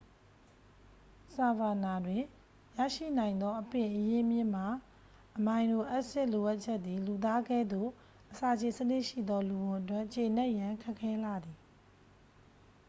[1.35, 2.23] ဆာဗာနာတွင်
[2.77, 4.63] ရရှိနိုင်သော အပင်အရင်းမြစ်မှ
[5.37, 7.89] အမိုင်နိုအက်စစ်လိုအပ်ချက်သည် လူသားကဲ့သို့
[8.31, 11.57] အစာချေစနစ်ရှိသော လူဝံအတွက် ကျေနပ်ရန် ခက်ခဲလှသည်